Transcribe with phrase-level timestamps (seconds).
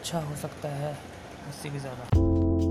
[0.00, 0.92] अच्छा हो सकता है
[1.48, 2.69] उससे भी ज़्यादा।